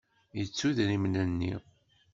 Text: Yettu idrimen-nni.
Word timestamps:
Yettu 0.37 0.65
idrimen-nni. 0.69 1.53